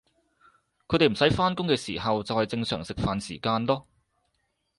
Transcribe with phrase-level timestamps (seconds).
[0.87, 3.83] 佢哋唔使返工嘅时候就係正常食飯時間囉